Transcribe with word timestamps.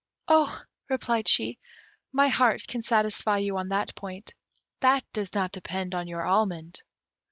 "Oh," 0.27 0.59
replied 0.89 1.27
she, 1.27 1.59
"my 2.11 2.27
heart 2.29 2.65
can 2.67 2.81
satisfy 2.81 3.37
you 3.37 3.55
on 3.57 3.69
that 3.69 3.93
point. 3.93 4.33
That 4.79 5.03
does 5.13 5.35
not 5.35 5.51
depend 5.51 5.93
on 5.93 6.07
your 6.07 6.25
almond." 6.25 6.81